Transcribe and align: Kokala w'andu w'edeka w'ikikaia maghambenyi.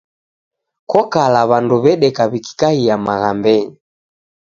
Kokala 0.91 1.41
w'andu 1.49 1.75
w'edeka 1.83 2.23
w'ikikaia 2.31 2.95
maghambenyi. 3.05 3.69